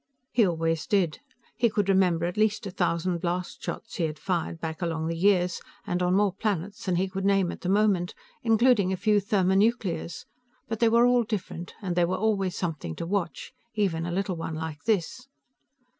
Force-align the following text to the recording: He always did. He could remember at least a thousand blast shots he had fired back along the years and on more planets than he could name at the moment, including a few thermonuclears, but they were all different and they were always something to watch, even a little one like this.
He 0.31 0.47
always 0.47 0.87
did. 0.87 1.19
He 1.55 1.69
could 1.69 1.87
remember 1.87 2.25
at 2.25 2.35
least 2.35 2.65
a 2.65 2.71
thousand 2.71 3.19
blast 3.19 3.61
shots 3.61 3.97
he 3.97 4.05
had 4.05 4.17
fired 4.17 4.59
back 4.59 4.81
along 4.81 5.05
the 5.05 5.15
years 5.15 5.61
and 5.85 6.01
on 6.01 6.15
more 6.15 6.33
planets 6.33 6.83
than 6.85 6.95
he 6.95 7.07
could 7.07 7.23
name 7.23 7.51
at 7.51 7.61
the 7.61 7.69
moment, 7.69 8.15
including 8.41 8.91
a 8.91 8.97
few 8.97 9.17
thermonuclears, 9.19 10.25
but 10.67 10.79
they 10.79 10.89
were 10.89 11.05
all 11.05 11.21
different 11.23 11.75
and 11.83 11.95
they 11.95 12.05
were 12.05 12.17
always 12.17 12.55
something 12.55 12.95
to 12.95 13.05
watch, 13.05 13.53
even 13.75 14.07
a 14.07 14.11
little 14.11 14.35
one 14.35 14.55
like 14.55 14.85
this. 14.85 15.27